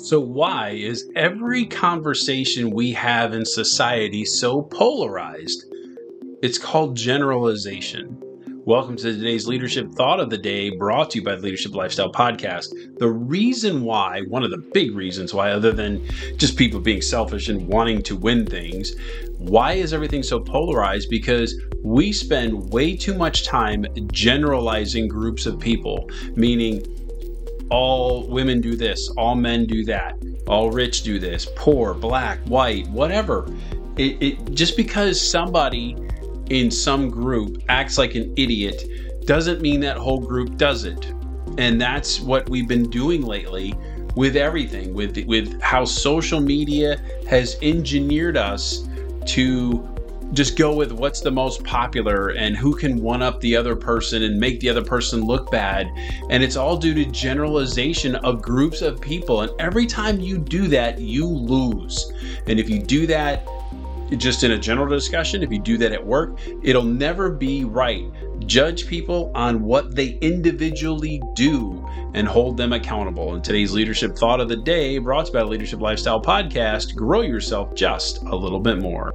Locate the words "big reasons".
14.72-15.34